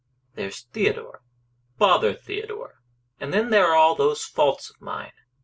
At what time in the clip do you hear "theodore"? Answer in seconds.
0.63-1.21, 2.15-2.81